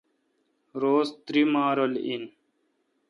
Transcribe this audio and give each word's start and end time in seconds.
روز 0.81 1.07
تئری 1.25 1.41
ماہ 1.51 1.71
رل 1.77 1.93
این 2.05 2.23